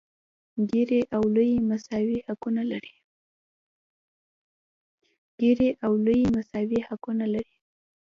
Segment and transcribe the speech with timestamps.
[0.69, 1.01] ګېري
[5.95, 7.55] او لويي مساوي حقونه لري.